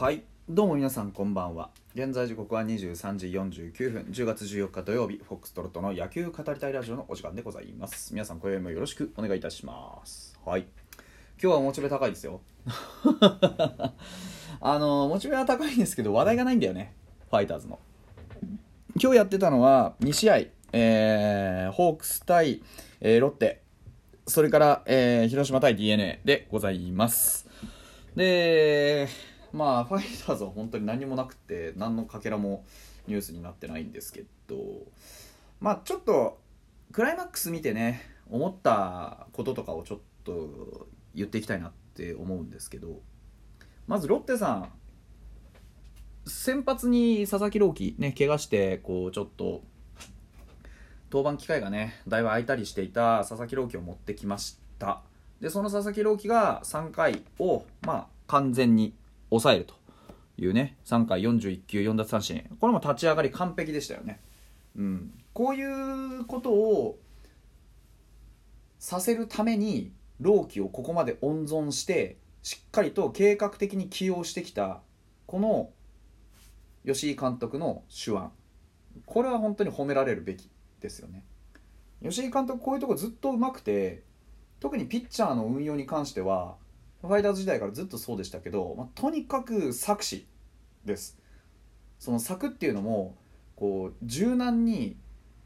[0.00, 0.22] はい。
[0.48, 1.68] どうも皆さんこんばんは。
[1.94, 4.06] 現在時刻は23時49分。
[4.10, 8.14] 10月14日土曜日フォックストロットの野球語りたいラジオのお時間でございます。
[8.14, 10.40] 皆さん今宵もよろしくお願いいたします。
[10.42, 10.64] はい。
[11.38, 12.40] 今日はモチベ高いですよ。
[14.62, 16.94] あのモチベは高いんですけど話題がないんだよね。
[17.28, 17.78] ファイターズの。
[18.98, 20.36] 今日やってたのは2試合。
[20.72, 22.62] えー、ホークス対、
[23.02, 23.60] えー、ロッテ。
[24.26, 27.46] それから、えー、広島対 d n a でございます。
[28.16, 29.08] で
[29.52, 32.64] まあファイターズは本当に何もなくて何のかけらも
[33.06, 34.56] ニュースになってないんですけど
[35.60, 36.38] まあちょっと
[36.92, 43.00] クライマックス見てね思ったこととかをちょっと言っていきたいなって思うんですけど
[43.86, 44.72] まずロッテさん
[46.26, 49.62] 先発に佐々木朗希ね怪我してこうちょっと
[51.12, 55.02] 登板機会がねだいぶ空いたりしていた佐々木朗希を持ってきました。
[55.40, 58.94] でその佐々木朗希が3回をまあ完全に
[59.30, 59.74] 抑えると
[60.36, 62.44] いうね3回41球4奪三振。
[62.60, 64.20] これも立ち上がり完璧でしたよね、
[64.76, 66.98] うん、こういうことを
[68.78, 74.80] させるために朗希をここまで温存してしっかりと計画的に起用してきた
[75.26, 75.70] この
[76.86, 78.20] 吉井監督の手腕。
[79.06, 80.50] これは本当に褒められるべき
[80.80, 81.24] ですよね。
[82.02, 84.02] 吉井監督こういうとこずっとうまくて
[84.58, 86.56] 特にピッチャーの運用に関しては
[87.02, 90.26] ファイターズ時代からずっとそうでしたけど、まあ、とにかく策士
[90.84, 91.18] です。
[91.98, 93.16] その策っていうのも
[93.56, 94.96] こう柔軟に何て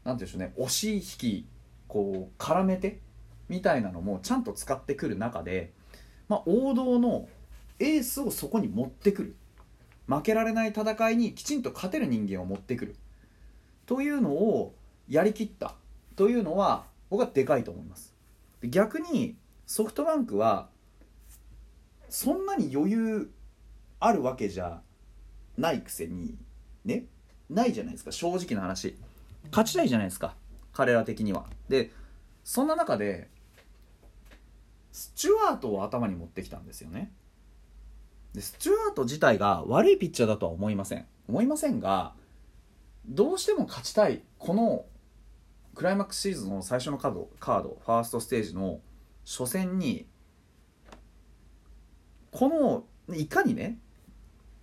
[0.03, 1.47] 言うんでしょうね押し引き
[1.87, 2.99] こう絡めて
[3.49, 5.73] みたいなのもちゃんと使ってくる中で、
[6.27, 7.27] まあ、王道の
[7.79, 9.35] エースをそこに持ってくる。
[10.07, 12.95] 負けられない戦いにきちんと勝てる人間を持ってくる。
[13.85, 14.75] というのを
[15.09, 15.75] やりきった。
[16.15, 18.13] というのは僕はでかいと思います。
[18.63, 20.69] 逆にソフトバンクは
[22.09, 23.31] そんなに余裕
[23.99, 24.81] あるわけじゃ
[25.57, 26.37] ないくせに
[26.83, 27.05] ね
[27.49, 28.11] ないじゃないですか。
[28.11, 28.97] 正直な話。
[29.51, 30.35] 勝ちたいじゃないですか。
[30.73, 31.45] 彼ら的には。
[31.69, 31.91] で
[32.43, 33.29] そんな中で
[34.91, 37.11] スチュワートを頭に持ってきたんですよね。
[38.33, 41.05] でスチュワート自体が悪いピッチャーだとは思いません。
[41.27, 42.13] 思いませんが
[43.07, 44.85] どうしても勝ちたいこの
[45.75, 48.79] クライマックスシーズンの最初のカードカードファーストステージの
[49.25, 50.07] 初戦に
[52.35, 53.77] このいかにね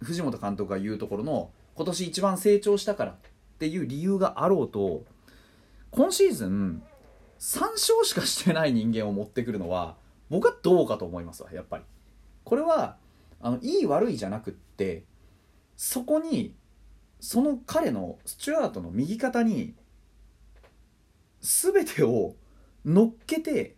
[0.02, 3.16] 藤本監督が言うところの今年一番成長したからっ
[3.58, 5.04] ていう理由があろうと
[5.90, 6.82] 今シーズン
[7.38, 9.96] 3勝しかしてない人間を持ってくるのは
[10.28, 11.84] 僕はどうかと思いますわやっぱり。
[12.44, 12.96] これは
[13.40, 15.04] あのいい悪いじゃなくって
[15.74, 16.54] そこに
[17.20, 19.72] その彼のスチュアートの右肩に
[21.40, 22.34] 全てを
[22.84, 23.76] 乗っけて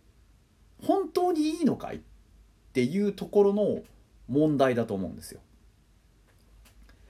[0.83, 1.99] 本当にいいのかいっ
[2.75, 3.83] ていうところの
[4.27, 5.39] 問題だと思うんですよ。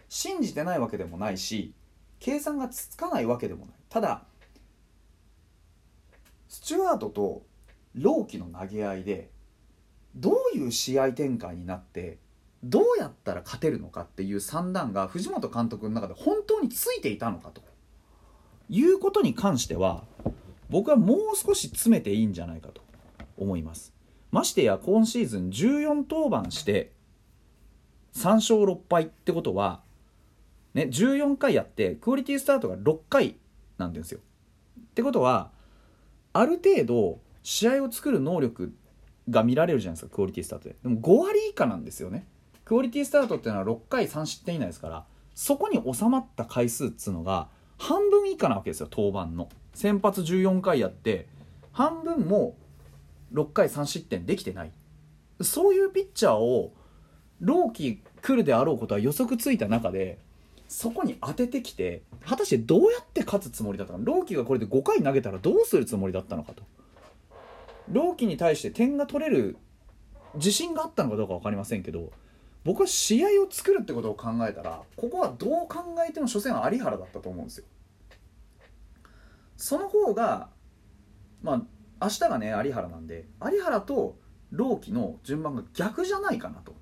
[0.07, 1.73] 信じてないわけでもないし
[2.19, 3.75] 計算がつかないわけでもない。
[3.89, 4.21] ただ
[6.47, 7.41] スチュワートと
[7.95, 9.31] 朗希の投げ合いで
[10.15, 12.19] どういう試合展開になって
[12.63, 17.63] どうやったら勝てるのかっていう算段が藤本監督の中で本当についていたのかと。
[18.69, 20.03] いうことに関しては
[20.69, 22.81] 僕はもう少し詰めていいんじゃないかと
[23.37, 23.94] 思います。
[24.35, 26.91] ましてや今シーズン14登板して
[28.15, 29.79] 3勝6敗ってことは、
[30.73, 33.37] ね、14回やってクオリティスタートが6回
[33.77, 34.19] なんですよ。
[34.77, 35.51] ってことは
[36.33, 38.73] ある程度試合を作る能力
[39.29, 40.75] が見られるじゃないですかクオリティスタートで。
[40.83, 42.27] でも5割以下なんですよね。
[42.65, 47.47] クオリティスタートっていうのは6回3失点以内ですからそこに収まった回数っつうのが
[47.77, 49.47] 半分以下なわけですよ登板の。
[49.73, 51.27] 先発14回やって
[51.71, 52.57] 半分も
[53.35, 54.71] 6回3失点できてない。
[55.41, 56.73] そういうピッチャーを
[57.41, 60.17] 朗希来るであろうことは予測ついた中で
[60.69, 64.05] そこに当ててきて果たしてどうやって勝つつもりだったのか。
[64.05, 66.63] 朗希がこれで5回投げたらどうするつもりだったのかと。
[67.91, 69.57] 朗希に対して点が取れる
[70.35, 72.11] 自信があったのかどうか分かりませんけど
[72.63, 77.65] 僕は試合を作るってことを考えたらここはどう考えても初戦は有原だったと思うんですよ。
[79.55, 80.49] その方が
[81.43, 81.61] まあ
[82.05, 84.17] 明日がね有原なんで有原と
[84.51, 86.75] 朗希の順番が逆じゃないかなと。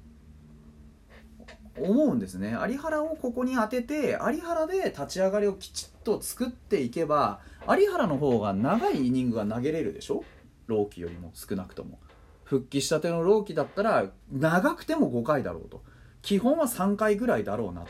[1.75, 2.55] 思うんですね。
[2.69, 10.23] 有原をここに当てて有原で立ち上がりをきちっと作っていけば有原の方が長いイニングが投げれるでしょ？
[10.67, 11.99] 朗希よりも少なくとも。
[12.43, 15.81] 復帰したての朗希だったら長くても5回だろうと。
[16.21, 17.81] 基本は3回ぐらいだろうな。
[17.81, 17.85] っ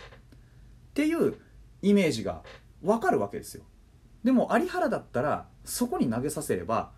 [0.94, 1.35] ていう
[1.81, 2.44] イメージが
[2.81, 3.63] 分かるわけですよ。
[4.24, 6.91] でも有原だったらそこに投げさせれば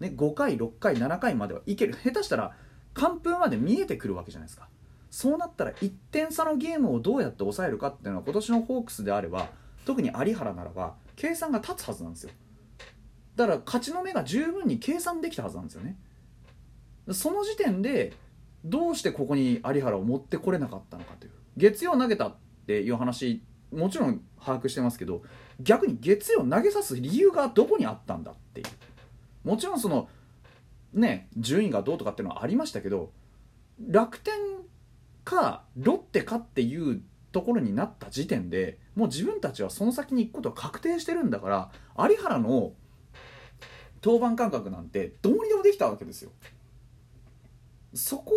[0.00, 1.94] ね、5回6回7回まではいける。
[1.94, 2.56] 下手したら
[2.94, 4.68] 完封まで見えてくるわけじゃないですか。
[5.10, 9.48] そうなったら1点差のゲームをどうやって抑えるかっていうのは今年のホークスであれば
[9.84, 12.30] 特に有原ならば計算が立つはずなんですよ。
[13.36, 15.96] だから勝ちの目が十分に計算できたはずなんですよね。
[17.12, 18.12] その時点で
[18.64, 21.32] どうしてここに有原を持ってこれなかったのかという。
[21.56, 22.36] 月曜投げたっ
[22.66, 23.42] ていう話
[23.72, 25.22] もちろん把握してますけど
[25.60, 28.66] 逆に月曜投げさす理由がどこにあったんだっていう。
[29.44, 30.08] もちろんその
[30.92, 33.12] ね順位がどうとかっていうのはありましたけど
[33.88, 34.34] 楽天
[35.24, 37.02] かロッテかっていう
[37.32, 41.70] ところになった時点でもう自分たちはその先に行くことは確定してるんだから
[42.08, 42.72] 有原の
[44.02, 46.30] 登板間隔なんてどうにでもできたわけですよ。
[47.92, 48.34] そこ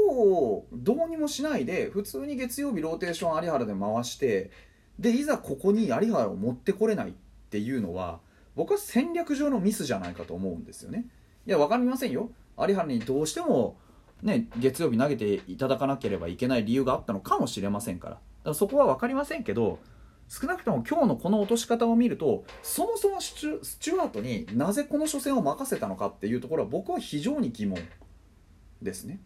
[0.56, 4.50] をどうにもしないで普通に月曜日ローテーション有原で回して
[4.98, 7.14] でいざここに有原を持ってこれないっ
[7.52, 8.20] ていうのは
[8.56, 11.06] 僕は戦略上のミスじゃないかと思うんですよね。
[11.46, 13.78] いや分かりませんよ有原にどうしても
[14.24, 19.80] ね、月曜日投げていただかなければいけない理由があったのかもしれませんからだからそこは分かりませんけど
[20.30, 27.78] 少なくとも今日のこの落とし方を見るとそもそもスチュワートになぜこの初戦を任せたのかっていうところは僕は非常に疑問
[28.82, 29.20] ですね。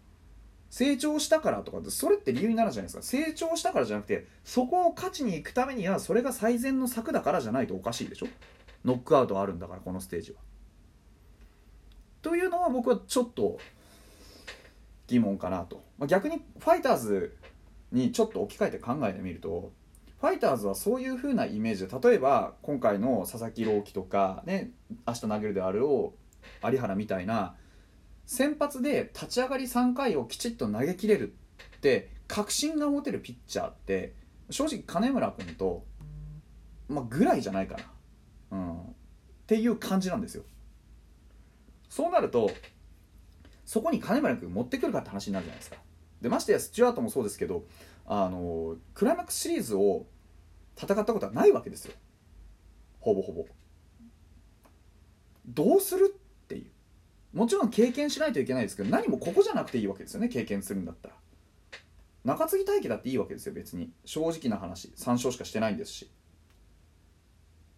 [0.70, 8.28] 成長したからとかそれって理由になるじゃないですか成長したからじゃなくてそこを勝ちに行くためにはそれが最善の策だからじゃないとおかしいでしょ
[8.88, 10.38] ノックアウトあるんだからこのステージは。
[12.22, 13.60] というのは僕はちょっと
[15.08, 17.36] 疑問かなと、まあ、逆にファイターズ
[17.92, 19.72] にちょっと置き換えて考えてみると
[20.20, 24.72] ファイターズはそういう風なイメージで例えば今回の佐々木朗希とかね
[25.06, 26.16] 明日投げるであるを
[26.64, 27.56] 有原みたいな
[28.26, 31.34] 先発で立ち上がり3回をきちっと投げきれる
[31.78, 34.14] って確信が持てるピッチャーって
[34.50, 35.86] 正直金村君と、
[36.90, 37.84] まあ、ぐらいじゃないかな、
[38.52, 38.84] うん、っ
[39.46, 40.44] ていう感じなんですよ。
[41.90, 42.52] そうなると
[43.66, 45.78] そこに金村君持ってくるかって話になるじゃないですか。
[46.22, 47.66] でましてやスチュアートもそうですけど
[48.06, 50.06] あのクライマックスシリーズを
[50.76, 51.94] 戦ったことはないわけですよ。
[53.00, 53.46] ほぼほぼ。
[55.48, 56.72] どうするっていう。
[57.34, 61.16] もちろん経験しないといけないですけど何もここじゃなくていいわけですよね経験するんだったら。
[62.24, 63.92] 中継ぎ待機だっていいわけですよ別に。
[64.06, 64.90] 正直な話。
[64.90, 66.12] 3勝しかしてないんですし。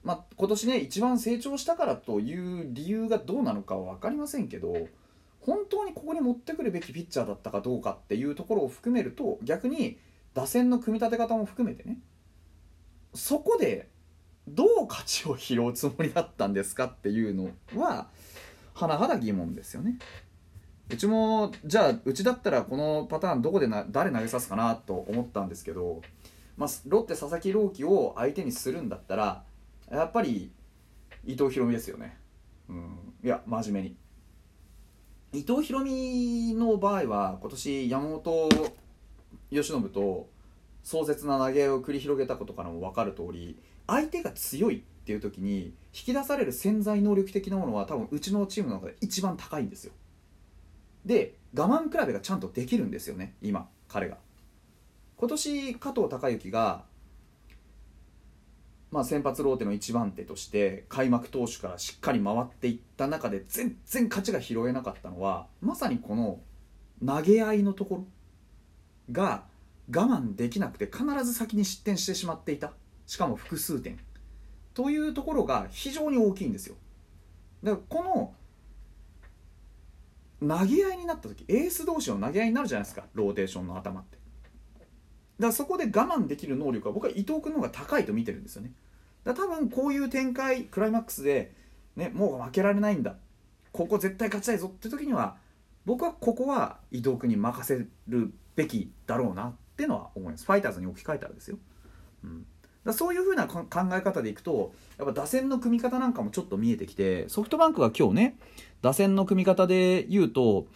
[0.09, 4.87] まあ今年ね一番成長したからという理由がどうなのかは分かりませんけど
[5.39, 9.99] 本当にここに持ってくるべきピッチャーだったかどうかっていうところを含めると逆に
[10.33, 11.99] 打線の組み立て方も含めてね
[13.13, 13.87] そこで
[14.47, 18.07] どう勝ちを拾うつもりだったんですかっていうのは
[18.73, 19.99] 甚だ疑問ですよね。
[20.89, 26.01] うちもじゃあうちだったらこのパターンどこでな誰投げさすかなと思ったんですけど、
[26.57, 29.43] まあ、ロッテ佐々木朗希を相手にするんだったら
[29.91, 30.51] やっぱり
[31.25, 32.17] 伊藤大海ですよね。
[32.69, 33.95] うん、いや真面目に。
[35.31, 38.49] 伊藤大海の場合は今年山本
[39.51, 40.29] 由伸と
[40.83, 49.93] 壮絶な投げを繰り広げたことからも分かる通り相手が強いっていう時に引き出される潜在能力的なものは多分うちのチームの中で一番高いんですよ
[51.05, 54.17] で我慢比べがちゃんとできるんですよね今彼が
[55.17, 56.83] 今年加藤隆之が
[58.91, 66.39] まあ、先発ローテの一番手として開幕投手からしっかり回っていった中で全然勝ちが拾えなかったのはまさにこの
[67.05, 68.05] 投げ合いのところ
[69.11, 69.43] が
[69.91, 72.73] 我慢できなくて必ず先に失点してしまっていた。
[73.07, 73.97] しかも複数点。
[74.73, 76.75] というところが非常に大きいんですよ。
[77.63, 78.33] だからこ
[80.41, 84.17] の投げ合いになった時エース同士の投げ合いになるじゃないですかローテーションの頭って。
[85.39, 88.71] だからそこで我慢できる能力は僕は伊藤君の方が高いと見てるんですよね。
[89.33, 91.53] 多分こういう展開クライマックスで、
[91.95, 93.15] ね、もう負けられないんだ。
[93.71, 95.37] ここ絶対勝ちたいぞって時には
[95.85, 100.45] 僕はここは伊藤君に任せるべきだろうなってのは思います。
[100.45, 101.57] ファイターズに置き換えたらですよ、
[102.23, 102.45] うん、
[102.83, 108.37] だそういう風な考え方でいくとやっぱ打線の組み方なんかもちょっと見えてきてソフトバンクが今日ね
[108.81, 110.67] 打線の組み方で言うと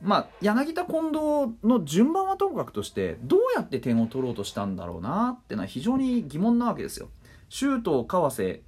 [0.00, 7.08] まあ、柳田近藤の順番はともかくとしてどうやって点を取ろうとしたんだろうなっていうのは非常に疑問なわけですよ。
[7.48, 8.62] 周東川瀬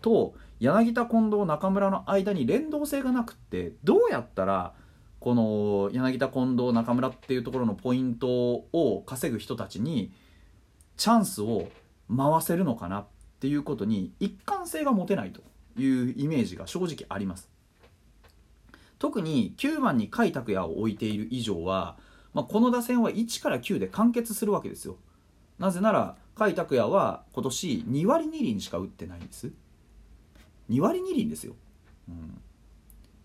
[0.00, 4.74] と柳田近藤中村の間に連動性がなくってどうやったら
[5.20, 10.12] この柳田近藤中村っていうところのポイントを稼ぐ人たちに
[10.96, 11.68] チャンスを
[12.14, 13.06] 回せるのかなっ
[13.40, 15.40] ていうことに一貫性が持てないと
[15.80, 17.48] いうイメージが正直あります。
[18.98, 21.96] 特に9番に甲斐拓也を置いている以上は、
[22.34, 24.96] まあ、この打線は1から9で完結するわけですよ
[25.62, 29.52] なぜなら甲斐拓也は今年2割2厘しか打ってないんです。
[30.68, 31.54] 2割2厘ですよ、
[32.08, 32.40] うん、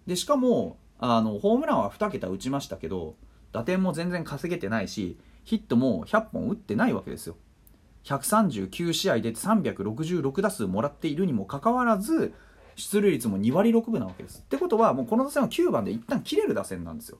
[0.06, 3.16] でしかもあのホームランは2桁打ちましたけど
[3.54, 7.38] 打点も全然稼げてないしヒットも100本打ってないわけですよ。
[8.04, 12.34] 139試合で366打数もらっているにもかかわらず
[12.76, 14.42] 出塁率も2割6分なわけです。
[14.42, 17.18] ってことはもうこの打線は9番で一旦切れる打線なんですよ。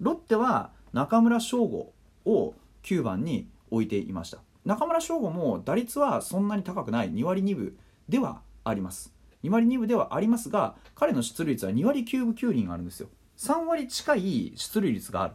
[0.00, 1.92] ロッテは中村奨吾
[2.24, 4.38] を9番に置いていました。
[4.64, 7.76] 中村奨吾も打率はそんなに高くない2割2分
[8.08, 9.12] ではあります。
[9.42, 13.08] 2割2分ではありますが彼の出塁率は2割9分9厘あるんですよ。
[13.36, 15.34] 3割近い出塁率がある。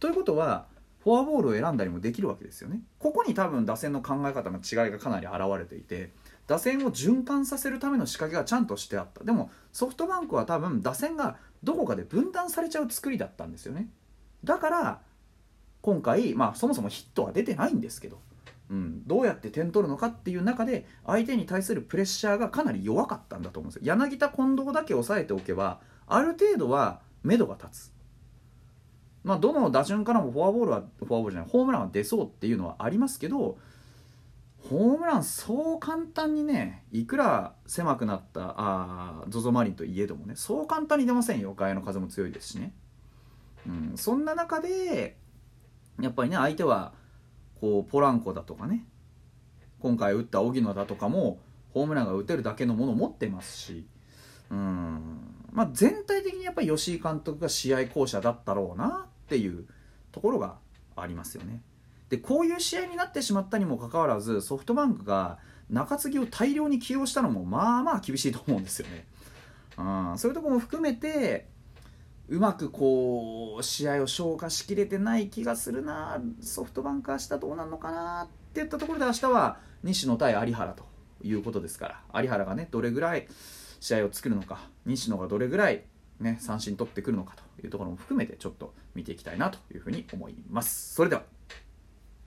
[0.00, 0.66] ということは
[1.02, 2.80] フォアボールを選んだりもできるわけですよね。
[2.98, 6.12] ここに多分打線の考え方の違いがかなり現れていて
[6.46, 9.24] 打線を循環させるための仕掛けがちゃんとしてあった。
[9.24, 13.88] でもソフトバンクは多分打線がどこかで分断されちゃう作りだったんですよね。
[14.42, 15.00] だから
[15.82, 18.18] 今回、まあ、そもそもヒットは出てないんですけど、
[18.70, 23.82] うん、どうやって点取るのかっていう中で相手に対するプレッシャーがかなり弱かったんだと思うんですよ。
[23.84, 27.94] 柳田近藤だけ抑えておけばある程度は目処が立つ。
[29.22, 33.56] まあ、どの打順からもフォアボールはフォアボールじゃないホームランは出そうっていうのはありますけど
[34.68, 41.54] ホームランそう簡単にねいくら狭くなったあ ZOZO マリンといえどもねそう簡単に出ませんよ。
[41.54, 42.74] 外野の風も強いですしね、
[43.66, 45.16] うん、そんな中で
[46.00, 46.92] やっぱりね相手は
[47.64, 48.84] こうポランコだとかね
[49.80, 51.38] 今回打った荻野だとかも
[51.72, 53.86] ホームランが打てるだけのものを持ってますし
[54.50, 55.00] うん
[55.50, 59.64] まあ全体的にやっぱり吉井監督が試合巧者だったろうなっていう
[60.12, 60.56] ところが
[60.94, 61.62] ありますよね。
[62.10, 65.38] でこういう試合になってしまったにもかかわらずソフトバンクが
[65.70, 69.06] 中継ぎを大量に起用したのもまあまあ厳しいと思うんですよね。
[69.78, 71.48] うん、そういうところも含めて
[72.28, 76.20] うまくこう試合を消化しきれてない気がするな。
[76.40, 80.84] ソフトバンク明日どうなるのかなっていったところで明日は西野対有原と
[81.22, 82.22] いうことですから。
[82.22, 83.28] 有原がねどれぐらい
[83.80, 84.58] 試合を作るのか。
[84.86, 85.84] 西野がどれぐらい、
[86.18, 90.94] ね、三振取ってくるのかというところも含めてちょっと見ていきたいなというふうに思います。
[90.94, 91.24] それでは。